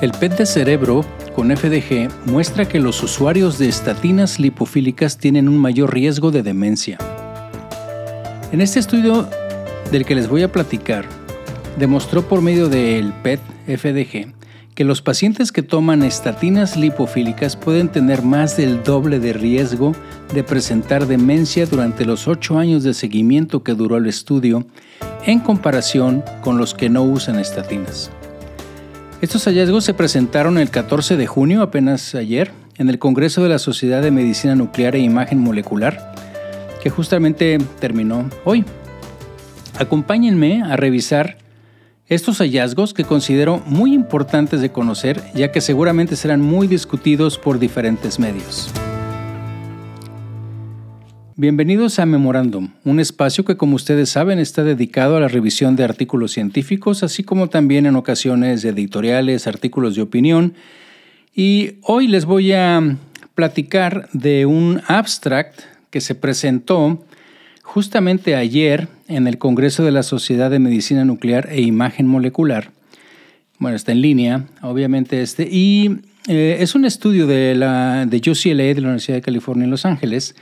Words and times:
El 0.00 0.12
PET 0.12 0.38
de 0.38 0.46
cerebro 0.46 1.04
con 1.34 1.54
FDG 1.54 2.08
muestra 2.24 2.66
que 2.66 2.80
los 2.80 3.02
usuarios 3.02 3.58
de 3.58 3.68
estatinas 3.68 4.40
lipofílicas 4.40 5.18
tienen 5.18 5.46
un 5.46 5.58
mayor 5.58 5.92
riesgo 5.92 6.30
de 6.30 6.42
demencia. 6.42 6.96
En 8.50 8.62
este 8.62 8.80
estudio 8.80 9.28
del 9.92 10.06
que 10.06 10.14
les 10.14 10.26
voy 10.26 10.42
a 10.42 10.50
platicar, 10.50 11.04
demostró 11.78 12.22
por 12.22 12.40
medio 12.40 12.70
del 12.70 13.12
PET 13.22 13.40
FDG 13.66 14.32
que 14.74 14.84
los 14.84 15.02
pacientes 15.02 15.52
que 15.52 15.62
toman 15.62 16.02
estatinas 16.02 16.78
lipofílicas 16.78 17.54
pueden 17.54 17.90
tener 17.90 18.22
más 18.22 18.56
del 18.56 18.82
doble 18.82 19.18
de 19.18 19.34
riesgo 19.34 19.94
de 20.32 20.42
presentar 20.42 21.06
demencia 21.08 21.66
durante 21.66 22.06
los 22.06 22.26
8 22.26 22.58
años 22.58 22.84
de 22.84 22.94
seguimiento 22.94 23.62
que 23.62 23.74
duró 23.74 23.98
el 23.98 24.06
estudio 24.06 24.64
en 25.26 25.40
comparación 25.40 26.24
con 26.40 26.56
los 26.56 26.72
que 26.72 26.88
no 26.88 27.02
usan 27.02 27.38
estatinas. 27.38 28.10
Estos 29.20 29.44
hallazgos 29.44 29.84
se 29.84 29.92
presentaron 29.92 30.56
el 30.56 30.70
14 30.70 31.18
de 31.18 31.26
junio, 31.26 31.60
apenas 31.60 32.14
ayer, 32.14 32.52
en 32.78 32.88
el 32.88 32.98
Congreso 32.98 33.42
de 33.42 33.50
la 33.50 33.58
Sociedad 33.58 34.00
de 34.00 34.10
Medicina 34.10 34.54
Nuclear 34.54 34.96
e 34.96 35.00
Imagen 35.00 35.38
Molecular, 35.38 36.14
que 36.82 36.88
justamente 36.88 37.58
terminó 37.80 38.30
hoy. 38.44 38.64
Acompáñenme 39.78 40.62
a 40.62 40.74
revisar 40.76 41.36
estos 42.06 42.38
hallazgos 42.38 42.94
que 42.94 43.04
considero 43.04 43.62
muy 43.66 43.92
importantes 43.92 44.62
de 44.62 44.72
conocer, 44.72 45.22
ya 45.34 45.52
que 45.52 45.60
seguramente 45.60 46.16
serán 46.16 46.40
muy 46.40 46.66
discutidos 46.66 47.36
por 47.36 47.58
diferentes 47.58 48.18
medios. 48.18 48.72
Bienvenidos 51.40 51.98
a 51.98 52.04
Memorandum, 52.04 52.68
un 52.84 53.00
espacio 53.00 53.46
que 53.46 53.56
como 53.56 53.74
ustedes 53.74 54.10
saben 54.10 54.38
está 54.38 54.62
dedicado 54.62 55.16
a 55.16 55.20
la 55.20 55.28
revisión 55.28 55.74
de 55.74 55.84
artículos 55.84 56.32
científicos, 56.32 57.02
así 57.02 57.22
como 57.22 57.48
también 57.48 57.86
en 57.86 57.96
ocasiones 57.96 58.62
editoriales, 58.62 59.46
artículos 59.46 59.96
de 59.96 60.02
opinión. 60.02 60.52
Y 61.34 61.76
hoy 61.80 62.08
les 62.08 62.26
voy 62.26 62.52
a 62.52 62.98
platicar 63.34 64.10
de 64.12 64.44
un 64.44 64.82
abstract 64.86 65.62
que 65.88 66.02
se 66.02 66.14
presentó 66.14 67.02
justamente 67.62 68.36
ayer 68.36 68.88
en 69.08 69.26
el 69.26 69.38
Congreso 69.38 69.82
de 69.82 69.92
la 69.92 70.02
Sociedad 70.02 70.50
de 70.50 70.58
Medicina 70.58 71.06
Nuclear 71.06 71.48
e 71.50 71.62
Imagen 71.62 72.06
Molecular. 72.06 72.70
Bueno, 73.58 73.76
está 73.76 73.92
en 73.92 74.02
línea, 74.02 74.44
obviamente 74.60 75.22
este, 75.22 75.48
y 75.50 76.00
eh, 76.28 76.58
es 76.60 76.74
un 76.74 76.84
estudio 76.84 77.26
de, 77.26 77.54
la, 77.54 78.04
de 78.04 78.18
UCLA, 78.18 78.64
de 78.64 78.74
la 78.82 78.88
Universidad 78.88 79.16
de 79.16 79.22
California 79.22 79.64
en 79.64 79.70
Los 79.70 79.86
Ángeles, 79.86 80.34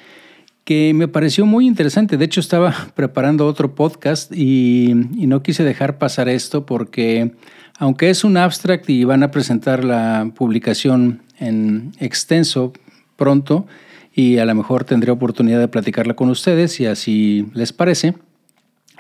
que 0.69 0.93
me 0.93 1.09
pareció 1.09 1.47
muy 1.47 1.67
interesante. 1.67 2.19
De 2.19 2.27
hecho, 2.27 2.41
estaba 2.41 2.75
preparando 2.95 3.47
otro 3.47 3.75
podcast 3.75 4.31
y, 4.37 4.93
no 4.93 5.43
quise 5.43 5.65
dejar 5.65 5.97
pasar 5.97 6.29
esto 6.29 6.67
porque, 6.67 7.33
aunque 7.79 8.11
es 8.11 8.23
un 8.23 8.37
abstract 8.37 8.91
y 8.91 9.05
van 9.05 9.23
a 9.23 9.31
presentar 9.31 9.83
la 9.83 10.31
publicación 10.37 11.23
en 11.39 11.93
extenso 12.01 12.75
pronto, 13.17 13.67
y 14.15 14.37
a 14.37 14.45
lo 14.45 14.55
mejor 14.55 14.85
tendré 14.85 15.11
oportunidad 15.11 15.59
de 15.59 15.69
platicarla 15.69 16.15
con 16.15 16.29
ustedes 16.29 16.73
si 16.73 16.85
así 16.85 17.47
les 17.55 17.73
parece. 17.73 18.13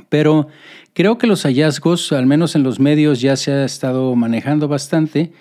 Pero 0.08 0.48
creo 0.94 1.18
que 1.18 1.26
los 1.26 1.42
hallazgos, 1.42 2.12
al 2.12 2.24
menos 2.24 2.56
en 2.56 2.62
los 2.62 2.80
medios, 2.80 3.20
ya 3.20 3.36
se 3.36 3.52
ha 3.52 3.66
estado 3.66 4.16
manejando 4.16 4.68
bastante 4.68 5.32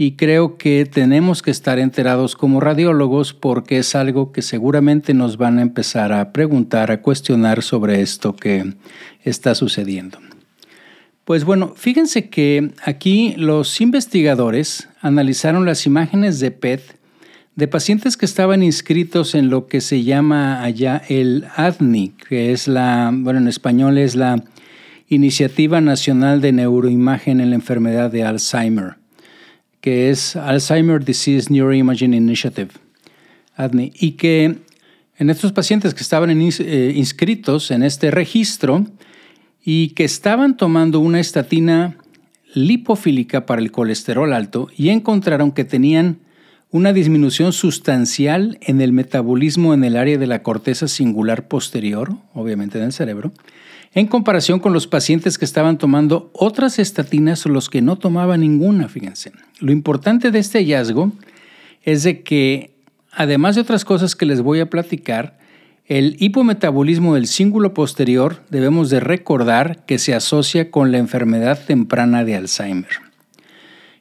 y 0.00 0.12
creo 0.12 0.56
que 0.58 0.86
tenemos 0.86 1.42
que 1.42 1.50
estar 1.50 1.80
enterados 1.80 2.36
como 2.36 2.60
radiólogos 2.60 3.34
porque 3.34 3.78
es 3.78 3.96
algo 3.96 4.30
que 4.30 4.42
seguramente 4.42 5.12
nos 5.12 5.36
van 5.36 5.58
a 5.58 5.62
empezar 5.62 6.12
a 6.12 6.32
preguntar, 6.32 6.92
a 6.92 7.02
cuestionar 7.02 7.64
sobre 7.64 8.00
esto 8.00 8.36
que 8.36 8.74
está 9.24 9.56
sucediendo. 9.56 10.18
Pues 11.24 11.44
bueno, 11.44 11.74
fíjense 11.74 12.30
que 12.30 12.70
aquí 12.84 13.34
los 13.36 13.80
investigadores 13.80 14.88
analizaron 15.00 15.66
las 15.66 15.84
imágenes 15.84 16.38
de 16.38 16.52
PET 16.52 16.96
de 17.56 17.66
pacientes 17.66 18.16
que 18.16 18.24
estaban 18.24 18.62
inscritos 18.62 19.34
en 19.34 19.50
lo 19.50 19.66
que 19.66 19.80
se 19.80 20.04
llama 20.04 20.62
allá 20.62 21.02
el 21.08 21.46
ADNI, 21.56 22.10
que 22.28 22.52
es 22.52 22.68
la, 22.68 23.10
bueno, 23.12 23.40
en 23.40 23.48
español 23.48 23.98
es 23.98 24.14
la 24.14 24.44
Iniciativa 25.08 25.80
Nacional 25.80 26.40
de 26.40 26.52
Neuroimagen 26.52 27.40
en 27.40 27.50
la 27.50 27.56
Enfermedad 27.56 28.12
de 28.12 28.22
Alzheimer 28.22 28.97
que 29.80 30.10
es 30.10 30.36
Alzheimer 30.36 31.04
Disease 31.04 31.52
Neuroimaging 31.52 32.14
Initiative, 32.14 32.70
ADNI, 33.56 33.92
y 33.94 34.12
que 34.12 34.58
en 35.18 35.30
estos 35.30 35.52
pacientes 35.52 35.94
que 35.94 36.02
estaban 36.02 36.30
eh, 36.30 36.92
inscritos 36.94 37.70
en 37.70 37.82
este 37.82 38.10
registro 38.10 38.86
y 39.64 39.90
que 39.90 40.04
estaban 40.04 40.56
tomando 40.56 41.00
una 41.00 41.20
estatina 41.20 41.96
lipofílica 42.54 43.44
para 43.44 43.60
el 43.60 43.70
colesterol 43.70 44.32
alto 44.32 44.68
y 44.76 44.88
encontraron 44.88 45.52
que 45.52 45.64
tenían 45.64 46.20
una 46.70 46.92
disminución 46.92 47.52
sustancial 47.52 48.58
en 48.60 48.80
el 48.80 48.92
metabolismo 48.92 49.74
en 49.74 49.84
el 49.84 49.96
área 49.96 50.18
de 50.18 50.26
la 50.26 50.42
corteza 50.42 50.86
singular 50.86 51.48
posterior, 51.48 52.14
obviamente 52.34 52.78
en 52.78 52.84
el 52.84 52.92
cerebro, 52.92 53.32
en 53.94 54.06
comparación 54.06 54.60
con 54.60 54.72
los 54.72 54.86
pacientes 54.86 55.38
que 55.38 55.44
estaban 55.44 55.78
tomando 55.78 56.30
otras 56.34 56.78
estatinas 56.78 57.44
o 57.46 57.48
los 57.48 57.70
que 57.70 57.82
no 57.82 57.96
tomaban 57.96 58.40
ninguna, 58.40 58.88
fíjense. 58.88 59.32
Lo 59.60 59.72
importante 59.72 60.30
de 60.30 60.38
este 60.38 60.58
hallazgo 60.58 61.12
es 61.82 62.02
de 62.02 62.22
que, 62.22 62.74
además 63.12 63.54
de 63.54 63.62
otras 63.62 63.84
cosas 63.84 64.14
que 64.14 64.26
les 64.26 64.42
voy 64.42 64.60
a 64.60 64.70
platicar, 64.70 65.38
el 65.86 66.16
hipometabolismo 66.18 67.14
del 67.14 67.26
cíngulo 67.26 67.72
posterior 67.72 68.42
debemos 68.50 68.90
de 68.90 69.00
recordar 69.00 69.86
que 69.86 69.98
se 69.98 70.14
asocia 70.14 70.70
con 70.70 70.92
la 70.92 70.98
enfermedad 70.98 71.64
temprana 71.64 72.24
de 72.24 72.36
Alzheimer. 72.36 72.90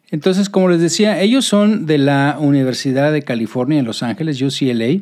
Entonces, 0.09 0.49
como 0.49 0.69
les 0.69 0.81
decía, 0.81 1.21
ellos 1.21 1.45
son 1.45 1.85
de 1.85 1.97
la 1.97 2.37
Universidad 2.39 3.13
de 3.13 3.23
California 3.23 3.79
en 3.79 3.85
Los 3.85 4.03
Ángeles, 4.03 4.41
UCLA, 4.41 5.01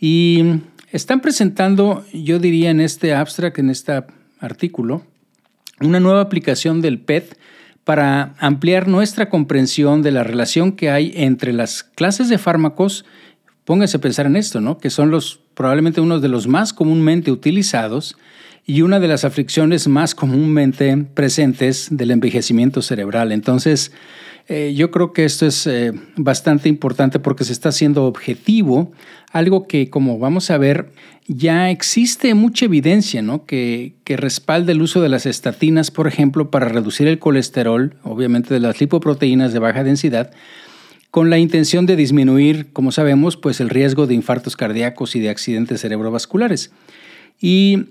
y 0.00 0.44
están 0.90 1.20
presentando, 1.20 2.04
yo 2.12 2.38
diría 2.38 2.70
en 2.70 2.80
este 2.80 3.14
abstract, 3.14 3.58
en 3.58 3.70
este 3.70 4.04
artículo, 4.40 5.02
una 5.80 6.00
nueva 6.00 6.20
aplicación 6.20 6.80
del 6.80 6.98
PET 6.98 7.38
para 7.84 8.34
ampliar 8.38 8.86
nuestra 8.88 9.30
comprensión 9.30 10.02
de 10.02 10.10
la 10.10 10.22
relación 10.22 10.72
que 10.72 10.90
hay 10.90 11.12
entre 11.14 11.52
las 11.52 11.82
clases 11.82 12.28
de 12.28 12.36
fármacos, 12.36 13.04
pónganse 13.64 13.96
a 13.96 14.00
pensar 14.00 14.26
en 14.26 14.36
esto, 14.36 14.60
¿no? 14.60 14.78
que 14.78 14.90
son 14.90 15.10
los, 15.10 15.40
probablemente 15.54 16.00
uno 16.00 16.20
de 16.20 16.28
los 16.28 16.46
más 16.46 16.72
comúnmente 16.72 17.30
utilizados 17.30 18.16
y 18.66 18.82
una 18.82 19.00
de 19.00 19.08
las 19.08 19.24
aflicciones 19.24 19.88
más 19.88 20.14
comúnmente 20.14 20.94
presentes 21.14 21.88
del 21.90 22.10
envejecimiento 22.10 22.82
cerebral. 22.82 23.32
Entonces, 23.32 23.92
eh, 24.48 24.72
yo 24.74 24.90
creo 24.90 25.12
que 25.12 25.24
esto 25.26 25.46
es 25.46 25.66
eh, 25.66 25.92
bastante 26.16 26.70
importante 26.70 27.18
porque 27.18 27.44
se 27.44 27.52
está 27.52 27.68
haciendo 27.68 28.06
objetivo, 28.06 28.92
algo 29.30 29.66
que 29.66 29.90
como 29.90 30.18
vamos 30.18 30.50
a 30.50 30.56
ver 30.56 30.90
ya 31.26 31.70
existe 31.70 32.32
mucha 32.32 32.64
evidencia 32.64 33.20
¿no? 33.20 33.44
que, 33.44 33.96
que 34.04 34.16
respalda 34.16 34.72
el 34.72 34.80
uso 34.80 35.02
de 35.02 35.10
las 35.10 35.26
estatinas, 35.26 35.90
por 35.90 36.06
ejemplo, 36.06 36.50
para 36.50 36.68
reducir 36.68 37.06
el 37.06 37.18
colesterol, 37.18 37.94
obviamente 38.02 38.54
de 38.54 38.60
las 38.60 38.80
lipoproteínas 38.80 39.52
de 39.52 39.58
baja 39.58 39.84
densidad, 39.84 40.30
con 41.10 41.28
la 41.28 41.38
intención 41.38 41.84
de 41.84 41.96
disminuir, 41.96 42.72
como 42.72 42.92
sabemos, 42.92 43.36
pues 43.36 43.60
el 43.60 43.68
riesgo 43.68 44.06
de 44.06 44.14
infartos 44.14 44.56
cardíacos 44.56 45.16
y 45.16 45.20
de 45.20 45.28
accidentes 45.28 45.82
cerebrovasculares. 45.82 46.70
Y 47.40 47.88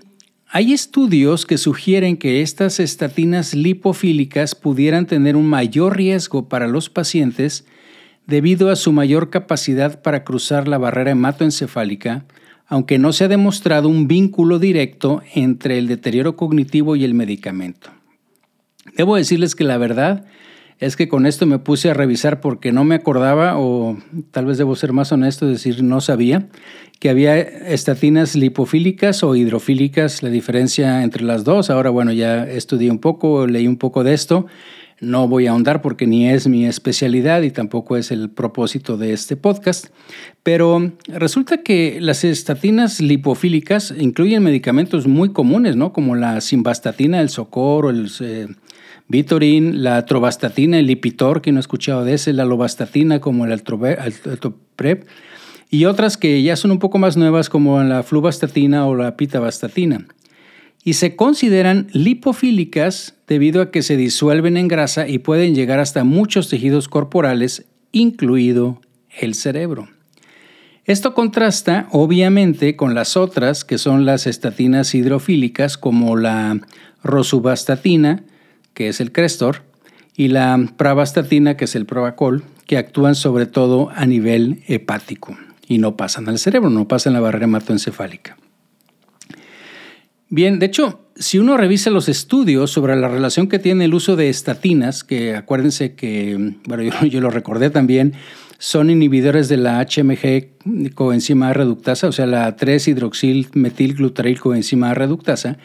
hay 0.50 0.72
estudios 0.72 1.44
que 1.44 1.58
sugieren 1.58 2.16
que 2.16 2.40
estas 2.40 2.80
estatinas 2.80 3.54
lipofílicas 3.54 4.54
pudieran 4.54 5.06
tener 5.06 5.36
un 5.36 5.46
mayor 5.46 5.96
riesgo 5.98 6.48
para 6.48 6.66
los 6.66 6.88
pacientes 6.88 7.66
debido 8.26 8.70
a 8.70 8.76
su 8.76 8.92
mayor 8.92 9.28
capacidad 9.28 10.00
para 10.00 10.24
cruzar 10.24 10.66
la 10.66 10.78
barrera 10.78 11.10
hematoencefálica, 11.10 12.24
aunque 12.66 12.98
no 12.98 13.12
se 13.12 13.24
ha 13.24 13.28
demostrado 13.28 13.90
un 13.90 14.08
vínculo 14.08 14.58
directo 14.58 15.22
entre 15.34 15.78
el 15.78 15.86
deterioro 15.86 16.34
cognitivo 16.34 16.96
y 16.96 17.04
el 17.04 17.12
medicamento. 17.12 17.90
Debo 18.96 19.16
decirles 19.16 19.54
que 19.54 19.64
la 19.64 19.76
verdad 19.76 20.24
es 20.80 20.96
que 20.96 21.08
con 21.08 21.26
esto 21.26 21.46
me 21.46 21.58
puse 21.58 21.90
a 21.90 21.94
revisar 21.94 22.40
porque 22.40 22.72
no 22.72 22.84
me 22.84 22.94
acordaba, 22.94 23.58
o 23.58 23.98
tal 24.30 24.46
vez 24.46 24.58
debo 24.58 24.76
ser 24.76 24.92
más 24.92 25.10
honesto, 25.10 25.46
decir 25.46 25.82
no 25.82 26.00
sabía, 26.00 26.48
que 27.00 27.10
había 27.10 27.38
estatinas 27.38 28.34
lipofílicas 28.34 29.22
o 29.22 29.34
hidrofílicas, 29.34 30.22
la 30.22 30.30
diferencia 30.30 31.02
entre 31.02 31.24
las 31.24 31.44
dos. 31.44 31.70
Ahora, 31.70 31.90
bueno, 31.90 32.12
ya 32.12 32.44
estudié 32.44 32.90
un 32.90 32.98
poco, 32.98 33.46
leí 33.46 33.66
un 33.66 33.76
poco 33.76 34.04
de 34.04 34.14
esto. 34.14 34.46
No 35.00 35.28
voy 35.28 35.46
a 35.46 35.52
ahondar 35.52 35.80
porque 35.80 36.08
ni 36.08 36.28
es 36.28 36.48
mi 36.48 36.66
especialidad 36.66 37.42
y 37.42 37.52
tampoco 37.52 37.96
es 37.96 38.10
el 38.10 38.30
propósito 38.30 38.96
de 38.96 39.12
este 39.12 39.36
podcast, 39.36 39.88
pero 40.42 40.92
resulta 41.06 41.62
que 41.62 41.98
las 42.00 42.24
estatinas 42.24 43.00
lipofílicas 43.00 43.94
incluyen 43.96 44.42
medicamentos 44.42 45.06
muy 45.06 45.32
comunes, 45.32 45.76
¿no? 45.76 45.92
Como 45.92 46.16
la 46.16 46.40
simvastatina, 46.40 47.20
el 47.20 47.28
socorro, 47.28 47.90
el 47.90 48.10
eh, 48.20 48.48
Vitorin, 49.08 49.82
la 49.82 50.04
trovastatina, 50.04 50.78
el 50.78 50.86
Lipitor, 50.86 51.40
que 51.40 51.50
no 51.50 51.58
he 51.58 51.60
escuchado 51.60 52.04
de 52.04 52.14
ese, 52.14 52.32
la 52.32 52.44
lovastatina 52.44 53.20
como 53.20 53.46
el 53.46 53.52
altoprep, 53.52 55.06
y 55.70 55.84
otras 55.86 56.16
que 56.16 56.42
ya 56.42 56.56
son 56.56 56.70
un 56.70 56.78
poco 56.78 56.98
más 56.98 57.16
nuevas 57.16 57.48
como 57.48 57.82
la 57.82 58.02
fluvastatina 58.02 58.86
o 58.86 58.94
la 58.94 59.16
pitavastatina. 59.16 60.06
y 60.84 60.94
se 60.94 61.16
consideran 61.16 61.88
lipofílicas 61.92 63.16
debido 63.26 63.60
a 63.60 63.70
que 63.70 63.82
se 63.82 63.96
disuelven 63.96 64.56
en 64.56 64.68
grasa 64.68 65.08
y 65.08 65.18
pueden 65.18 65.54
llegar 65.54 65.80
hasta 65.80 66.04
muchos 66.04 66.48
tejidos 66.48 66.88
corporales, 66.88 67.66
incluido 67.92 68.80
el 69.20 69.34
cerebro. 69.34 69.88
Esto 70.84 71.12
contrasta 71.12 71.88
obviamente 71.90 72.76
con 72.76 72.94
las 72.94 73.16
otras 73.18 73.64
que 73.64 73.76
son 73.76 74.06
las 74.06 74.26
estatinas 74.26 74.94
hidrofílicas 74.94 75.76
como 75.76 76.16
la 76.16 76.58
rosuvastatina, 77.02 78.24
que 78.78 78.86
es 78.86 79.00
el 79.00 79.10
Crestor, 79.10 79.62
y 80.16 80.28
la 80.28 80.56
pravastatina, 80.76 81.56
que 81.56 81.64
es 81.64 81.74
el 81.74 81.84
Provacol, 81.84 82.44
que 82.64 82.76
actúan 82.76 83.16
sobre 83.16 83.46
todo 83.46 83.90
a 83.92 84.06
nivel 84.06 84.62
hepático 84.68 85.36
y 85.66 85.78
no 85.78 85.96
pasan 85.96 86.28
al 86.28 86.38
cerebro, 86.38 86.70
no 86.70 86.86
pasan 86.86 87.14
la 87.14 87.18
barrera 87.18 87.46
hematoencefálica. 87.46 88.36
Bien, 90.28 90.60
de 90.60 90.66
hecho, 90.66 91.08
si 91.16 91.40
uno 91.40 91.56
revisa 91.56 91.90
los 91.90 92.08
estudios 92.08 92.70
sobre 92.70 92.94
la 92.94 93.08
relación 93.08 93.48
que 93.48 93.58
tiene 93.58 93.86
el 93.86 93.94
uso 93.94 94.14
de 94.14 94.28
estatinas, 94.28 95.02
que 95.02 95.34
acuérdense 95.34 95.96
que, 95.96 96.54
bueno, 96.64 96.84
yo, 97.10 97.20
lo 97.20 97.30
recordé 97.30 97.70
también, 97.70 98.14
son 98.58 98.90
inhibidores 98.90 99.48
de 99.48 99.56
la 99.56 99.84
HMG 99.84 100.94
coenzima 100.94 101.52
reductasa, 101.52 102.06
o 102.06 102.12
sea, 102.12 102.26
la 102.26 102.56
3-hidroxil-metilglutaryl 102.56 104.38
coenzima 104.38 104.94
reductasa, 104.94 105.58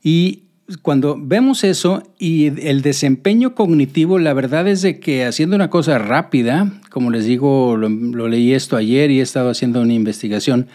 y 0.00 0.44
cuando 0.80 1.18
vemos 1.20 1.64
eso 1.64 2.02
y 2.18 2.46
el 2.66 2.82
desempeño 2.82 3.54
cognitivo, 3.54 4.18
la 4.18 4.32
verdad 4.32 4.66
es 4.68 4.82
de 4.82 5.00
que 5.00 5.24
haciendo 5.24 5.56
una 5.56 5.70
cosa 5.70 5.98
rápida, 5.98 6.72
como 6.90 7.10
les 7.10 7.24
digo, 7.24 7.76
lo, 7.76 8.28
leí 8.28 8.52
esto 8.52 8.76
ayer 8.76 9.10
y 9.10 9.20
he 9.20 9.22
estado 9.22 9.50
haciendo 9.50 9.80
una 9.80 9.92
investigación, 9.92 10.68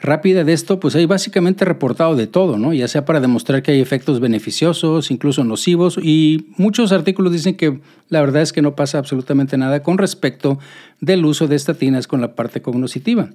rápida 0.00 0.44
de 0.44 0.52
esto, 0.54 0.80
pues 0.80 0.94
hay 0.96 1.04
básicamente 1.04 1.64
reportado 1.64 2.16
de 2.16 2.26
todo, 2.26 2.56
¿no? 2.56 2.72
Ya 2.72 2.88
sea 2.88 3.04
para 3.04 3.20
demostrar 3.20 3.62
que 3.62 3.72
hay 3.72 3.80
efectos 3.80 4.18
beneficiosos, 4.18 5.10
incluso 5.10 5.44
nocivos, 5.44 5.98
y 6.02 6.46
muchos 6.56 6.92
artículos 6.92 7.32
dicen 7.32 7.56
que 7.56 7.80
la 8.08 8.20
verdad 8.20 8.42
es 8.42 8.52
que 8.52 8.62
no 8.62 8.74
pasa 8.74 8.98
absolutamente 8.98 9.58
nada 9.58 9.82
con 9.82 9.98
respecto 9.98 10.58
del 11.00 11.24
uso 11.24 11.48
de 11.48 11.56
estatinas 11.56 12.06
con 12.06 12.20
la 12.20 12.34
parte 12.34 12.62
cognitiva. 12.62 13.28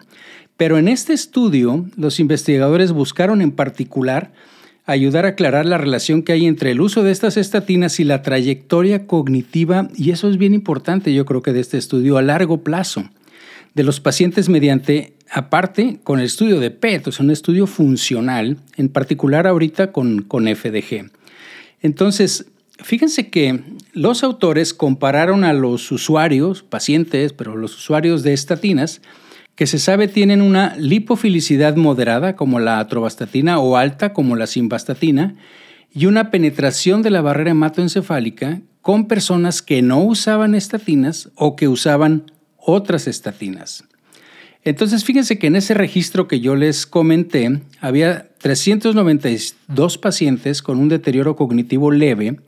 Pero 0.58 0.78
en 0.78 0.88
este 0.88 1.14
estudio, 1.14 1.86
los 1.98 2.20
investigadores 2.20 2.92
buscaron 2.92 3.42
en 3.42 3.52
particular 3.52 4.32
ayudar 4.86 5.26
a 5.26 5.30
aclarar 5.30 5.66
la 5.66 5.78
relación 5.78 6.22
que 6.22 6.34
hay 6.34 6.46
entre 6.46 6.72
el 6.72 6.82
uso 6.82 7.04
de 7.04 7.12
estas 7.12 7.38
estatinas 7.38 8.00
y 8.00 8.04
la 8.04 8.22
trayectoria 8.22 9.08
cognitiva, 9.08 9.90
y 9.96 10.12
eso 10.12 10.30
es 10.30 10.38
bien 10.38 10.54
importante, 10.54 11.14
yo 11.14 11.26
creo 11.26 11.42
que 11.42 11.54
de 11.54 11.60
este 11.60 11.78
estudio 11.78 12.18
a 12.18 12.22
largo 12.22 12.64
plazo 12.64 13.10
de 13.74 13.84
los 13.84 14.00
pacientes 14.00 14.48
mediante, 14.48 15.14
aparte, 15.30 16.00
con 16.04 16.20
el 16.20 16.26
estudio 16.26 16.60
de 16.60 16.72
PET, 16.72 17.08
o 17.08 17.12
sea, 17.12 17.24
un 17.24 17.32
estudio 17.32 17.68
funcional, 17.68 18.58
en 18.78 18.90
particular 18.90 19.48
ahorita 19.48 19.92
con, 19.92 20.22
con 20.22 20.48
FDG. 20.48 21.10
Entonces, 21.82 22.46
fíjense 22.80 23.30
que 23.30 23.60
los 23.94 24.24
autores 24.24 24.74
compararon 24.74 25.44
a 25.44 25.54
los 25.54 25.92
usuarios, 25.92 26.64
pacientes, 26.64 27.34
pero 27.34 27.58
los 27.58 27.76
usuarios 27.76 28.24
de 28.24 28.34
estatinas, 28.34 29.02
que 29.56 29.68
se 29.68 29.80
sabe 29.80 30.08
tienen 30.08 30.42
una 30.42 30.76
lipofilicidad 30.76 31.76
moderada 31.76 32.36
como 32.36 32.60
la 32.60 32.80
atrovastatina 32.80 33.60
o 33.60 33.78
alta 33.78 34.14
como 34.14 34.36
la 34.36 34.48
simvastatina 34.48 35.36
y 35.94 36.08
una 36.08 36.30
penetración 36.30 37.02
de 37.02 37.10
la 37.10 37.22
barrera 37.22 37.52
hematoencefálica 37.52 38.62
con 38.82 39.08
personas 39.08 39.62
que 39.62 39.82
no 39.82 40.04
usaban 40.04 40.56
estatinas 40.56 41.30
o 41.36 41.56
que 41.56 41.68
usaban 41.68 42.32
otras 42.58 43.08
estatinas. 43.08 43.86
Entonces, 44.64 45.06
fíjense 45.06 45.38
que 45.38 45.48
en 45.48 45.56
ese 45.56 45.74
registro 45.76 46.28
que 46.28 46.40
yo 46.40 46.56
les 46.56 46.86
comenté, 46.86 47.62
había 47.80 48.28
392 48.40 49.98
pacientes 50.00 50.62
con 50.62 50.80
un 50.80 50.90
deterioro 50.90 51.36
cognitivo 51.36 51.92
leve 51.92 52.40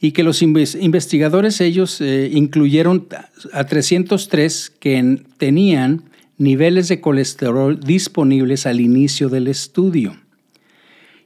y 0.00 0.12
que 0.12 0.24
los 0.24 0.42
investigadores 0.42 1.60
ellos 1.60 2.00
eh, 2.00 2.30
incluyeron 2.32 3.06
a 3.52 3.64
303 3.64 4.72
que 4.80 5.22
tenían 5.36 6.04
niveles 6.42 6.88
de 6.88 7.00
colesterol 7.00 7.78
disponibles 7.78 8.66
al 8.66 8.80
inicio 8.80 9.28
del 9.28 9.46
estudio. 9.46 10.16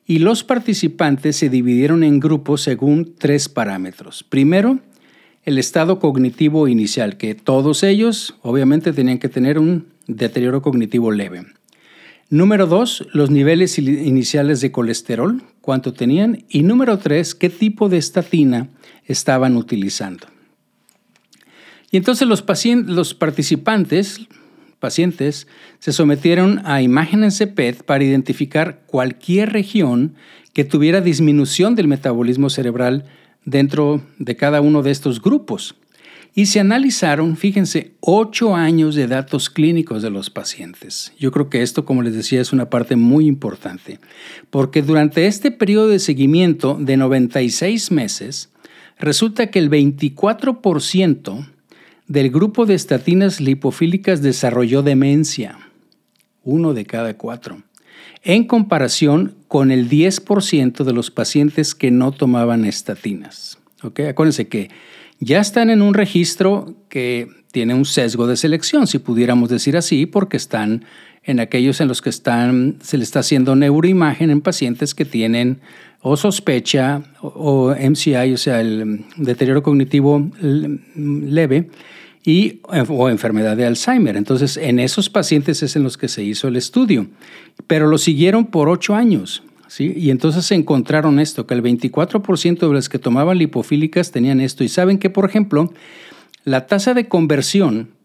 Y 0.06 0.18
los 0.18 0.44
participantes 0.44 1.36
se 1.36 1.48
dividieron 1.48 2.04
en 2.04 2.20
grupos 2.20 2.60
según 2.60 3.14
tres 3.16 3.48
parámetros. 3.48 4.22
Primero, 4.22 4.78
el 5.44 5.56
estado 5.56 5.98
cognitivo 6.00 6.68
inicial, 6.68 7.16
que 7.16 7.34
todos 7.34 7.82
ellos 7.82 8.36
obviamente 8.42 8.92
tenían 8.92 9.18
que 9.18 9.30
tener 9.30 9.58
un 9.58 9.86
deterioro 10.06 10.60
cognitivo 10.60 11.10
leve. 11.10 11.46
Número 12.28 12.66
dos, 12.66 13.06
los 13.14 13.30
niveles 13.30 13.78
iniciales 13.78 14.60
de 14.60 14.70
colesterol, 14.70 15.42
cuánto 15.62 15.94
tenían. 15.94 16.44
Y 16.50 16.62
número 16.62 16.98
tres, 16.98 17.34
qué 17.34 17.48
tipo 17.48 17.88
de 17.88 17.96
estatina 17.96 18.68
estaban 19.06 19.56
utilizando. 19.56 20.26
Y 21.90 21.96
entonces 21.96 22.28
los, 22.28 22.44
los 22.86 23.14
participantes, 23.14 24.20
pacientes, 24.86 25.48
se 25.80 25.92
sometieron 25.92 26.60
a 26.64 26.80
imágenes 26.80 27.36
de 27.40 27.48
PET 27.48 27.82
para 27.82 28.04
identificar 28.04 28.84
cualquier 28.86 29.52
región 29.52 30.14
que 30.52 30.62
tuviera 30.62 31.00
disminución 31.00 31.74
del 31.74 31.88
metabolismo 31.88 32.50
cerebral 32.50 33.04
dentro 33.44 34.00
de 34.20 34.36
cada 34.36 34.60
uno 34.60 34.84
de 34.84 34.92
estos 34.92 35.20
grupos. 35.20 35.74
Y 36.36 36.46
se 36.46 36.60
analizaron, 36.60 37.36
fíjense, 37.36 37.96
ocho 37.98 38.54
años 38.54 38.94
de 38.94 39.08
datos 39.08 39.50
clínicos 39.50 40.02
de 40.02 40.10
los 40.10 40.30
pacientes. 40.30 41.12
Yo 41.18 41.32
creo 41.32 41.50
que 41.50 41.62
esto, 41.62 41.84
como 41.84 42.02
les 42.02 42.14
decía, 42.14 42.40
es 42.40 42.52
una 42.52 42.70
parte 42.70 42.94
muy 42.94 43.26
importante, 43.26 43.98
porque 44.50 44.82
durante 44.82 45.26
este 45.26 45.50
periodo 45.50 45.88
de 45.88 45.98
seguimiento 45.98 46.78
de 46.78 46.96
96 46.96 47.90
meses, 47.90 48.50
resulta 49.00 49.48
que 49.48 49.58
el 49.58 49.68
24% 49.68 51.55
del 52.08 52.30
grupo 52.30 52.66
de 52.66 52.74
estatinas 52.74 53.40
lipofílicas 53.40 54.22
desarrolló 54.22 54.82
demencia, 54.82 55.58
uno 56.44 56.74
de 56.74 56.84
cada 56.84 57.16
cuatro 57.16 57.62
en 58.26 58.44
comparación 58.44 59.36
con 59.46 59.70
el 59.70 59.88
10% 59.88 60.82
de 60.82 60.92
los 60.92 61.12
pacientes 61.12 61.76
que 61.76 61.92
no 61.92 62.10
tomaban 62.10 62.64
estatinas. 62.64 63.58
Acuérdense 63.80 64.48
que 64.48 64.68
ya 65.20 65.38
están 65.40 65.70
en 65.70 65.80
un 65.80 65.94
registro 65.94 66.74
que 66.88 67.28
tiene 67.52 67.74
un 67.74 67.84
sesgo 67.84 68.26
de 68.26 68.36
selección, 68.36 68.88
si 68.88 68.98
pudiéramos 68.98 69.48
decir 69.48 69.76
así, 69.76 70.06
porque 70.06 70.36
están 70.36 70.84
en 71.26 71.40
aquellos 71.40 71.80
en 71.80 71.88
los 71.88 72.00
que 72.00 72.10
están, 72.10 72.76
se 72.80 72.96
le 72.96 73.04
está 73.04 73.18
haciendo 73.18 73.56
neuroimagen 73.56 74.30
en 74.30 74.40
pacientes 74.40 74.94
que 74.94 75.04
tienen 75.04 75.58
o 76.00 76.16
sospecha 76.16 77.02
o, 77.20 77.74
MCI, 77.74 78.32
o 78.32 78.36
sea, 78.36 78.60
el 78.60 79.04
deterioro 79.16 79.62
cognitivo 79.62 80.30
leve, 80.40 81.68
y, 82.24 82.60
o 82.88 83.08
enfermedad 83.08 83.56
de 83.56 83.66
Alzheimer. 83.66 84.16
Entonces, 84.16 84.56
en 84.56 84.78
esos 84.78 85.10
pacientes 85.10 85.62
es 85.62 85.76
en 85.76 85.82
los 85.82 85.96
que 85.96 86.08
se 86.08 86.22
hizo 86.22 86.48
el 86.48 86.56
estudio, 86.56 87.08
pero 87.66 87.88
lo 87.88 87.98
siguieron 87.98 88.46
por 88.46 88.68
ocho 88.68 88.94
años. 88.94 89.42
¿sí? 89.68 89.92
Y 89.96 90.10
entonces 90.10 90.44
se 90.44 90.54
encontraron 90.54 91.18
esto, 91.18 91.46
que 91.46 91.54
el 91.54 91.62
24% 91.62 92.68
de 92.68 92.74
las 92.74 92.88
que 92.88 92.98
tomaban 92.98 93.38
lipofílicas 93.38 94.10
tenían 94.12 94.40
esto. 94.40 94.64
Y 94.64 94.68
saben 94.68 94.98
que, 94.98 95.10
por 95.10 95.28
ejemplo, 95.28 95.72
la 96.44 96.66
tasa 96.66 96.94
de 96.94 97.08
conversión 97.08 97.95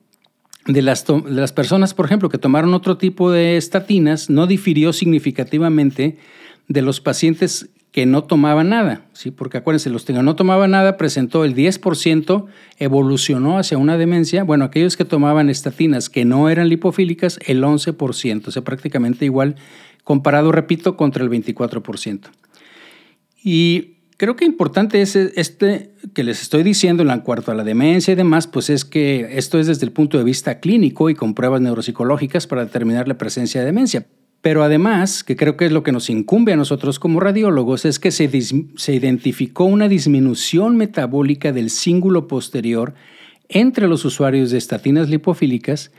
de 0.66 0.82
las, 0.82 1.06
de 1.06 1.32
las 1.32 1.54
personas, 1.54 1.94
por 1.94 2.06
ejemplo, 2.06 2.30
que 2.30 2.38
tomaron 2.38 2.74
otro 2.74 2.98
tipo 2.98 3.32
de 3.32 3.58
estatinas 3.58 4.30
no 4.30 4.48
difirió 4.48 4.94
significativamente 4.94 6.18
de 6.68 6.82
los 6.82 7.02
pacientes 7.02 7.70
que 7.92 8.06
no 8.06 8.24
tomaba 8.24 8.64
nada, 8.64 9.06
¿sí? 9.12 9.32
porque 9.32 9.58
acuérdense, 9.58 9.90
los 9.90 10.06
que 10.06 10.14
no 10.14 10.36
tomaban 10.36 10.72
nada 10.72 10.96
presentó 10.96 11.44
el 11.44 11.54
10%, 11.56 12.46
evolucionó 12.78 13.58
hacia 13.58 13.78
una 13.78 13.98
demencia. 13.98 14.46
Bueno, 14.46 14.64
aquellos 14.64 14.96
que 14.96 15.04
tomaban 15.04 15.50
estatinas 15.50 16.10
que 16.10 16.24
no 16.24 16.50
eran 16.50 16.70
lipofílicas, 16.70 17.38
el 17.46 17.62
11%, 17.62 18.48
o 18.48 18.52
sea, 18.52 18.62
prácticamente 18.62 19.26
igual, 19.26 19.58
comparado, 20.06 20.54
repito, 20.54 20.96
contra 20.96 21.24
el 21.24 21.30
24%. 21.30 22.30
Y 23.44 23.98
creo 24.22 24.36
que 24.36 24.46
importante 24.46 25.02
es 25.02 25.16
este 25.16 25.96
que 26.14 26.24
les 26.24 26.44
estoy 26.44 26.62
diciendo 26.62 27.02
en 27.02 27.22
cuanto 27.22 27.52
a 27.52 27.56
la 27.56 27.64
demencia 27.64 28.12
y 28.12 28.16
demás, 28.16 28.46
pues 28.46 28.70
es 28.70 28.86
que 28.86 29.30
esto 29.32 29.58
es 29.58 29.66
desde 29.66 29.84
el 29.88 29.92
punto 29.92 30.20
de 30.20 30.24
vista 30.24 30.60
clínico 30.60 31.10
y 31.10 31.16
con 31.16 31.34
pruebas 31.34 31.60
neuropsicológicas 31.60 32.46
para 32.46 32.64
determinar 32.64 33.08
la 33.08 33.18
presencia 33.18 33.62
de 33.62 33.66
demencia. 33.66 34.06
Pero 34.42 34.62
además, 34.62 35.24
que 35.24 35.36
creo 35.36 35.58
que 35.58 35.66
es 35.66 35.72
lo 35.72 35.82
que 35.82 35.92
nos 35.92 36.12
incumbe 36.12 36.54
a 36.54 36.56
nosotros 36.56 37.00
como 37.00 37.20
radiólogos, 37.20 37.84
es 37.84 37.98
que 37.98 38.12
se, 38.12 38.30
se 38.30 38.94
identificó 38.94 39.64
una 39.64 39.88
disminución 39.88 40.78
metabólica 40.78 41.52
del 41.52 41.72
cíngulo 41.72 42.28
posterior 42.28 42.94
entre 43.50 43.88
los 43.88 44.06
usuarios 44.06 44.52
de 44.52 44.60
estatinas 44.60 45.10
lipofílicas, 45.10 45.92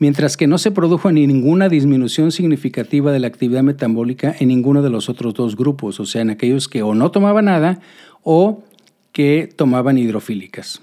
mientras 0.00 0.36
que 0.36 0.48
no 0.48 0.58
se 0.58 0.72
produjo 0.72 1.12
ni 1.12 1.28
ninguna 1.28 1.68
disminución 1.68 2.32
significativa 2.32 3.12
de 3.12 3.20
la 3.20 3.28
actividad 3.28 3.62
metabólica 3.62 4.34
en 4.40 4.48
ninguno 4.48 4.82
de 4.82 4.90
los 4.90 5.08
otros 5.08 5.34
dos 5.34 5.54
grupos, 5.54 6.00
o 6.00 6.06
sea, 6.06 6.22
en 6.22 6.30
aquellos 6.30 6.66
que 6.66 6.82
o 6.82 6.94
no 6.94 7.12
tomaban 7.12 7.44
nada 7.44 7.78
o 8.24 8.64
que 9.12 9.48
tomaban 9.54 9.96
hidrofílicas. 9.96 10.82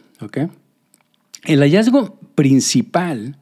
El 1.44 1.60
hallazgo 1.60 2.18
principal 2.36 3.36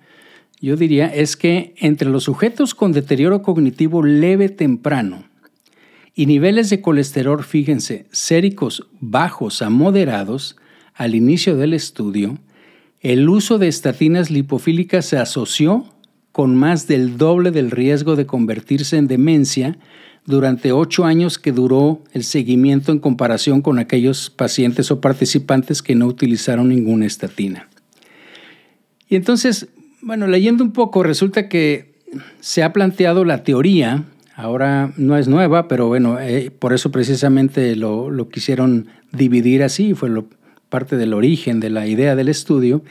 yo 0.61 0.75
diría, 0.77 1.05
es 1.13 1.37
que 1.37 1.75
entre 1.77 2.09
los 2.09 2.23
sujetos 2.23 2.73
con 2.73 2.91
deterioro 2.91 3.43
cognitivo 3.43 4.01
leve 4.01 4.49
temprano 4.49 5.25
y 6.15 6.25
niveles 6.25 6.71
de 6.71 6.81
colesterol, 6.81 7.43
fíjense, 7.43 8.07
séricos 8.11 8.87
bajos 8.99 9.61
a 9.61 9.69
moderados 9.69 10.55
al 10.95 11.13
inicio 11.13 11.57
del 11.57 11.73
estudio, 11.73 12.39
el 13.05 13.29
uso 13.29 13.59
de 13.59 13.67
estatinas 13.67 14.31
lipofílicas 14.31 15.05
se 15.05 15.19
asoció 15.19 15.85
con 16.31 16.55
más 16.55 16.87
del 16.87 17.17
doble 17.19 17.51
del 17.51 17.69
riesgo 17.69 18.15
de 18.15 18.25
convertirse 18.25 18.97
en 18.97 19.07
demencia 19.07 19.77
durante 20.25 20.71
ocho 20.71 21.05
años 21.05 21.37
que 21.37 21.51
duró 21.51 22.01
el 22.13 22.23
seguimiento 22.23 22.91
en 22.91 22.97
comparación 22.97 23.61
con 23.61 23.77
aquellos 23.77 24.31
pacientes 24.31 24.89
o 24.89 25.01
participantes 25.01 25.83
que 25.83 25.93
no 25.93 26.07
utilizaron 26.07 26.69
ninguna 26.69 27.05
estatina. 27.05 27.69
Y 29.07 29.17
entonces, 29.17 29.67
bueno, 30.01 30.25
leyendo 30.25 30.63
un 30.63 30.71
poco, 30.71 31.03
resulta 31.03 31.47
que 31.47 31.93
se 32.39 32.63
ha 32.63 32.73
planteado 32.73 33.23
la 33.23 33.43
teoría, 33.43 34.05
ahora 34.35 34.93
no 34.97 35.15
es 35.15 35.27
nueva, 35.27 35.67
pero 35.67 35.87
bueno, 35.87 36.19
eh, 36.19 36.49
por 36.49 36.73
eso 36.73 36.91
precisamente 36.91 37.75
lo, 37.75 38.29
quisieron 38.29 38.87
dividir 39.11 39.61
así, 39.61 39.93
fue 39.93 40.09
lo, 40.09 40.25
parte 40.69 40.97
del 40.97 41.13
origen 41.13 41.59
de 41.59 41.69
la 41.69 41.87
idea 41.87 42.15
del 42.15 42.29
estudio, 42.29 42.83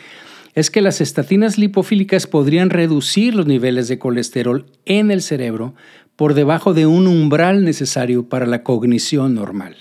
es 0.54 0.71
que 0.71 0.81
las 0.81 1.00
estatinas 1.00 1.59
lipofílicas 1.59 2.26
podrían 2.26 2.71
reducir 2.71 3.35
los 3.35 3.47
niveles 3.47 3.88
de 3.88 3.99
colesterol 3.99 4.66
en 4.85 5.11
el 5.11 5.21
cerebro 5.21 5.75
por 6.16 6.35
debajo 6.35 6.75
de 6.75 6.87
un 6.87 7.07
umbral 7.07 7.64
necesario 7.64 8.28
para 8.28 8.47
la 8.47 8.62
cognición 8.62 9.35
normal. 9.35 9.76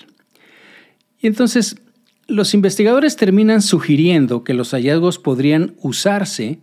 Y 1.20 1.28
entonces, 1.28 1.78
los 2.28 2.54
investigadores 2.54 3.16
terminan 3.16 3.62
sugiriendo 3.62 4.44
que 4.44 4.54
los 4.54 4.72
hallazgos 4.72 5.20
podrían 5.20 5.76
usarse 5.82 6.60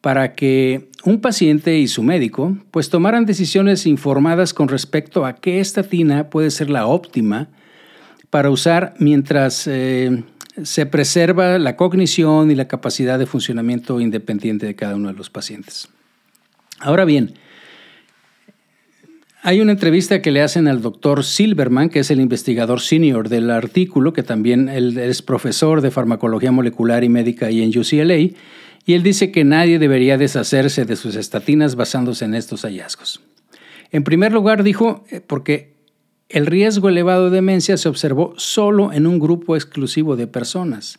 para 0.00 0.34
que 0.34 0.90
un 1.04 1.20
paciente 1.20 1.78
y 1.78 1.88
su 1.88 2.02
médico 2.02 2.58
pues 2.70 2.90
tomaran 2.90 3.24
decisiones 3.24 3.86
informadas 3.86 4.52
con 4.52 4.68
respecto 4.68 5.24
a 5.24 5.36
qué 5.36 5.60
estatina 5.60 6.28
puede 6.28 6.50
ser 6.50 6.68
la 6.68 6.86
óptima 6.86 7.48
para 8.28 8.50
usar 8.50 8.94
mientras 8.98 9.66
eh, 9.66 10.24
se 10.62 10.86
preserva 10.86 11.58
la 11.58 11.76
cognición 11.76 12.50
y 12.50 12.54
la 12.54 12.68
capacidad 12.68 13.18
de 13.18 13.26
funcionamiento 13.26 14.00
independiente 14.00 14.66
de 14.66 14.74
cada 14.74 14.94
uno 14.94 15.08
de 15.08 15.14
los 15.14 15.30
pacientes. 15.30 15.88
Ahora 16.80 17.04
bien, 17.04 17.34
hay 19.42 19.60
una 19.60 19.72
entrevista 19.72 20.22
que 20.22 20.30
le 20.30 20.40
hacen 20.40 20.68
al 20.68 20.80
doctor 20.80 21.22
Silverman, 21.22 21.90
que 21.90 21.98
es 21.98 22.10
el 22.10 22.20
investigador 22.20 22.80
senior 22.80 23.28
del 23.28 23.50
artículo, 23.50 24.12
que 24.12 24.22
también 24.22 24.70
es 24.70 25.20
profesor 25.20 25.82
de 25.82 25.90
farmacología 25.90 26.50
molecular 26.50 27.04
y 27.04 27.10
médica 27.10 27.50
y 27.50 27.62
en 27.62 27.78
UCLA, 27.78 28.16
y 28.16 28.94
él 28.94 29.02
dice 29.02 29.32
que 29.32 29.44
nadie 29.44 29.78
debería 29.78 30.16
deshacerse 30.16 30.86
de 30.86 30.96
sus 30.96 31.16
estatinas 31.16 31.74
basándose 31.74 32.24
en 32.24 32.34
estos 32.34 32.62
hallazgos. 32.62 33.20
En 33.92 34.02
primer 34.02 34.32
lugar, 34.32 34.62
dijo, 34.62 35.04
eh, 35.10 35.20
porque 35.20 35.73
el 36.28 36.46
riesgo 36.46 36.88
elevado 36.88 37.30
de 37.30 37.36
demencia 37.36 37.76
se 37.76 37.88
observó 37.88 38.34
solo 38.36 38.92
en 38.92 39.06
un 39.06 39.18
grupo 39.18 39.56
exclusivo 39.56 40.16
de 40.16 40.26
personas. 40.26 40.98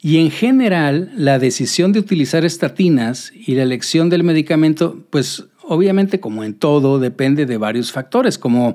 Y 0.00 0.18
en 0.18 0.30
general, 0.30 1.12
la 1.14 1.38
decisión 1.38 1.92
de 1.92 1.98
utilizar 1.98 2.44
estatinas 2.44 3.32
y 3.34 3.54
la 3.54 3.62
elección 3.62 4.08
del 4.08 4.24
medicamento, 4.24 5.04
pues 5.10 5.44
obviamente 5.62 6.20
como 6.20 6.42
en 6.42 6.54
todo 6.54 6.98
depende 6.98 7.44
de 7.44 7.58
varios 7.58 7.92
factores, 7.92 8.38
como 8.38 8.74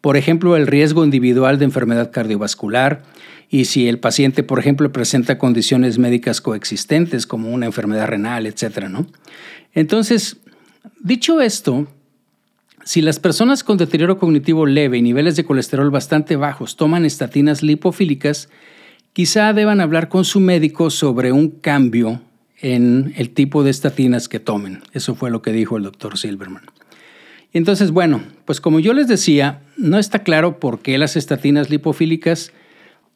por 0.00 0.16
ejemplo 0.16 0.56
el 0.56 0.66
riesgo 0.66 1.04
individual 1.04 1.58
de 1.58 1.64
enfermedad 1.64 2.12
cardiovascular 2.12 3.02
y 3.50 3.64
si 3.64 3.88
el 3.88 3.98
paciente, 3.98 4.44
por 4.44 4.60
ejemplo, 4.60 4.92
presenta 4.92 5.36
condiciones 5.36 5.98
médicas 5.98 6.40
coexistentes 6.40 7.26
como 7.26 7.50
una 7.50 7.66
enfermedad 7.66 8.06
renal, 8.06 8.46
etc. 8.46 8.88
¿no? 8.88 9.08
Entonces, 9.74 10.36
dicho 11.00 11.40
esto, 11.40 11.88
si 12.90 13.02
las 13.02 13.20
personas 13.20 13.62
con 13.62 13.78
deterioro 13.78 14.18
cognitivo 14.18 14.66
leve 14.66 14.98
y 14.98 15.02
niveles 15.02 15.36
de 15.36 15.44
colesterol 15.44 15.92
bastante 15.92 16.34
bajos 16.34 16.74
toman 16.74 17.04
estatinas 17.04 17.62
lipofílicas, 17.62 18.48
quizá 19.12 19.52
deban 19.52 19.80
hablar 19.80 20.08
con 20.08 20.24
su 20.24 20.40
médico 20.40 20.90
sobre 20.90 21.30
un 21.30 21.50
cambio 21.50 22.20
en 22.60 23.14
el 23.16 23.30
tipo 23.30 23.62
de 23.62 23.70
estatinas 23.70 24.28
que 24.28 24.40
tomen. 24.40 24.82
Eso 24.92 25.14
fue 25.14 25.30
lo 25.30 25.40
que 25.40 25.52
dijo 25.52 25.76
el 25.76 25.84
doctor 25.84 26.18
Silverman. 26.18 26.64
entonces, 27.52 27.92
bueno, 27.92 28.24
pues 28.44 28.60
como 28.60 28.80
yo 28.80 28.92
les 28.92 29.06
decía, 29.06 29.62
no 29.76 29.96
está 29.96 30.24
claro 30.24 30.58
por 30.58 30.80
qué 30.80 30.98
las 30.98 31.14
estatinas 31.14 31.70
lipofílicas 31.70 32.50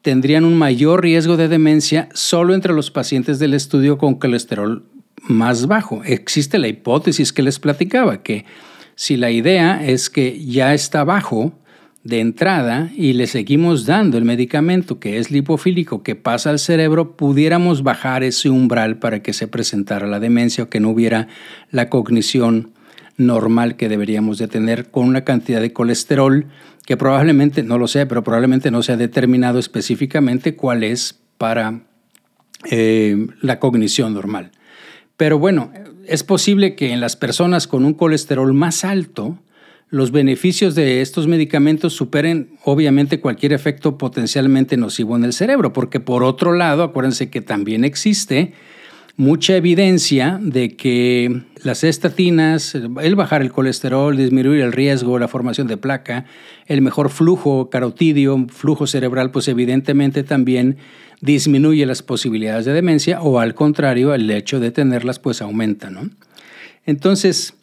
tendrían 0.01 0.45
un 0.45 0.57
mayor 0.57 1.01
riesgo 1.01 1.35
de 1.35 1.49
demencia 1.49 2.07
solo 2.13 2.53
entre 2.53 2.71
los 2.71 2.91
pacientes 2.91 3.39
del 3.39 3.53
estudio 3.53 3.97
con 3.97 4.15
colesterol 4.15 4.85
más 5.23 5.67
bajo. 5.67 6.01
Existe 6.05 6.59
la 6.59 6.69
hipótesis 6.69 7.33
que 7.33 7.43
les 7.43 7.59
platicaba, 7.59 8.23
que 8.23 8.45
si 8.95 9.17
la 9.17 9.31
idea 9.31 9.85
es 9.85 10.09
que 10.09 10.43
ya 10.45 10.73
está 10.73 11.03
bajo, 11.03 11.53
de 12.05 12.19
entrada 12.19 12.91
y 12.95 13.13
le 13.13 13.25
seguimos 13.25 13.87
dando 13.87 14.19
el 14.19 14.25
medicamento 14.25 14.99
que 14.99 15.17
es 15.17 15.31
lipofílico 15.31 16.03
que 16.03 16.15
pasa 16.15 16.51
al 16.51 16.59
cerebro, 16.59 17.17
pudiéramos 17.17 17.81
bajar 17.81 18.23
ese 18.23 18.51
umbral 18.51 18.99
para 18.99 19.23
que 19.23 19.33
se 19.33 19.47
presentara 19.47 20.05
la 20.05 20.19
demencia 20.19 20.63
o 20.63 20.69
que 20.69 20.79
no 20.79 20.91
hubiera 20.91 21.27
la 21.71 21.89
cognición 21.89 22.73
normal 23.17 23.75
que 23.75 23.89
deberíamos 23.89 24.37
de 24.37 24.47
tener 24.47 24.91
con 24.91 25.07
una 25.07 25.23
cantidad 25.23 25.59
de 25.61 25.73
colesterol 25.73 26.45
que 26.85 26.95
probablemente, 26.95 27.63
no 27.63 27.79
lo 27.79 27.87
sé, 27.87 28.05
pero 28.05 28.23
probablemente 28.23 28.69
no 28.69 28.83
se 28.83 28.91
ha 28.91 28.97
determinado 28.97 29.57
específicamente 29.57 30.55
cuál 30.55 30.83
es 30.83 31.19
para 31.39 31.81
eh, 32.69 33.25
la 33.41 33.59
cognición 33.59 34.13
normal. 34.13 34.51
Pero 35.17 35.39
bueno, 35.39 35.71
es 36.07 36.23
posible 36.23 36.75
que 36.75 36.91
en 36.91 36.99
las 36.99 37.15
personas 37.15 37.67
con 37.67 37.85
un 37.85 37.93
colesterol 37.93 38.53
más 38.53 38.83
alto, 38.83 39.37
los 39.89 40.11
beneficios 40.11 40.75
de 40.75 41.01
estos 41.01 41.27
medicamentos 41.27 41.93
superen 41.93 42.57
obviamente 42.63 43.19
cualquier 43.19 43.53
efecto 43.53 43.97
potencialmente 43.97 44.77
nocivo 44.77 45.15
en 45.15 45.23
el 45.23 45.33
cerebro, 45.33 45.73
porque 45.73 45.99
por 45.99 46.23
otro 46.23 46.53
lado, 46.53 46.83
acuérdense 46.83 47.29
que 47.29 47.41
también 47.41 47.83
existe 47.83 48.53
mucha 49.17 49.55
evidencia 49.55 50.39
de 50.41 50.75
que 50.75 51.43
las 51.63 51.83
estatinas, 51.83 52.75
el 52.75 53.15
bajar 53.15 53.41
el 53.41 53.51
colesterol, 53.51 54.15
disminuir 54.15 54.61
el 54.61 54.73
riesgo, 54.73 55.17
la 55.19 55.27
formación 55.27 55.67
de 55.67 55.77
placa, 55.77 56.25
el 56.67 56.81
mejor 56.81 57.09
flujo 57.09 57.69
carotidio, 57.69 58.45
flujo 58.49 58.87
cerebral, 58.87 59.31
pues 59.31 59.47
evidentemente 59.47 60.23
también 60.23 60.77
disminuye 61.21 61.85
las 61.85 62.03
posibilidades 62.03 62.65
de 62.65 62.73
demencia 62.73 63.21
o 63.21 63.39
al 63.39 63.55
contrario, 63.55 64.13
el 64.13 64.29
hecho 64.29 64.59
de 64.59 64.71
tenerlas 64.71 65.19
pues 65.19 65.41
aumenta. 65.41 65.89
Entonces, 66.85 67.53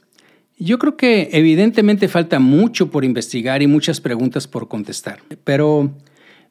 yo 0.58 0.78
creo 0.78 0.96
que 0.96 1.28
evidentemente 1.32 2.08
falta 2.08 2.38
mucho 2.38 2.90
por 2.90 3.04
investigar 3.04 3.62
y 3.62 3.66
muchas 3.66 4.00
preguntas 4.00 4.48
por 4.48 4.68
contestar, 4.68 5.20
pero 5.44 5.92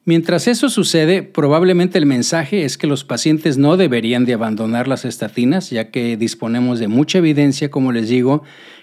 mientras 0.04 0.48
eso 0.48 0.68
sucede, 0.68 1.22
probablemente 1.22 1.98
el 1.98 2.06
mensaje 2.06 2.64
es 2.64 2.76
que 2.76 2.86
los 2.86 3.04
pacientes 3.04 3.58
no 3.58 3.76
deberían 3.76 4.24
de 4.24 4.34
abandonar 4.34 4.88
las 4.88 5.04
estatinas, 5.04 5.70
ya 5.70 5.90
que 5.90 6.16
disponemos 6.16 6.78
de 6.78 6.88
mucha 6.88 7.18
evidencia, 7.18 7.70
como 7.70 7.92
les 7.92 8.08
digo, 8.08 8.42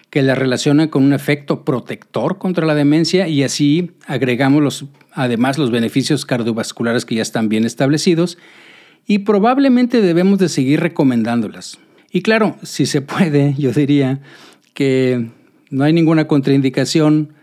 que 0.10 0.24
la 0.24 0.36
relaciona 0.36 0.90
con 0.90 1.04
un 1.04 1.14
efecto 1.14 1.64
protector 1.64 2.38
contra 2.38 2.66
la 2.66 2.76
demencia 2.76 3.28
y 3.28 3.44
así 3.44 3.92
agregamos 4.08 4.64
los, 4.64 4.86
además 5.12 5.58
los 5.58 5.72
beneficios 5.72 6.26
cardiovasculares 6.26 7.06
que 7.06 7.16
ya 7.16 7.22
están 7.22 7.48
bien 7.48 7.66
establecidos 7.66 8.38
y 9.06 9.20
probablemente 9.20 10.02
debemos 10.02 10.40
de 10.40 10.50
seguir 10.50 10.80
recomendándolas. 10.80 11.78
Y 12.12 12.22
claro, 12.22 12.58
si 12.64 12.86
se 12.86 13.02
puede, 13.02 13.54
yo 13.58 13.72
diría, 13.72 14.20
que 14.74 15.30
no 15.70 15.84
hay 15.84 15.94
ninguna 15.94 16.28
contraindicación, 16.28 17.34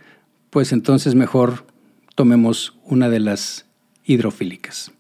pues 0.51 0.73
entonces 0.73 1.15
mejor 1.15 1.67
tomemos 2.15 2.77
una 2.85 3.09
de 3.09 3.21
las 3.21 3.66
hidrofílicas. 4.07 4.93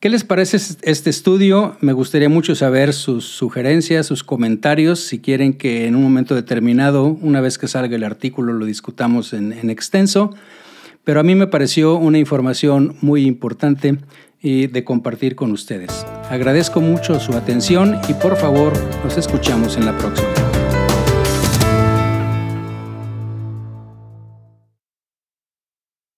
¿Qué 0.00 0.08
les 0.08 0.24
parece 0.24 0.56
este 0.56 1.10
estudio? 1.10 1.76
Me 1.80 1.92
gustaría 1.92 2.30
mucho 2.30 2.54
saber 2.54 2.94
sus 2.94 3.26
sugerencias, 3.26 4.06
sus 4.06 4.24
comentarios, 4.24 5.00
si 5.00 5.18
quieren 5.18 5.52
que 5.52 5.86
en 5.86 5.94
un 5.94 6.02
momento 6.02 6.34
determinado, 6.34 7.04
una 7.04 7.42
vez 7.42 7.58
que 7.58 7.68
salga 7.68 7.96
el 7.96 8.04
artículo, 8.04 8.54
lo 8.54 8.64
discutamos 8.64 9.34
en, 9.34 9.52
en 9.52 9.68
extenso. 9.68 10.34
Pero 11.04 11.20
a 11.20 11.22
mí 11.22 11.34
me 11.34 11.48
pareció 11.48 11.96
una 11.96 12.18
información 12.18 12.96
muy 13.02 13.26
importante 13.26 13.98
y 14.40 14.68
de 14.68 14.84
compartir 14.84 15.36
con 15.36 15.52
ustedes. 15.52 16.06
Agradezco 16.30 16.80
mucho 16.80 17.20
su 17.20 17.32
atención 17.32 17.98
y 18.08 18.14
por 18.14 18.36
favor 18.36 18.72
nos 19.04 19.18
escuchamos 19.18 19.76
en 19.76 19.84
la 19.84 19.96
próxima. 19.98 20.49